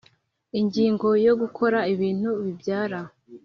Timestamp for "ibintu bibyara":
1.93-2.99